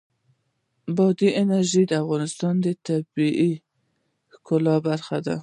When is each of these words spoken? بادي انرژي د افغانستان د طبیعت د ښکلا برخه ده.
بادي 0.95 1.29
انرژي 1.41 1.83
د 1.87 1.93
افغانستان 2.03 2.53
د 2.65 2.67
طبیعت 2.85 3.55
د 3.59 3.61
ښکلا 4.31 4.75
برخه 4.87 5.17
ده. 5.27 5.35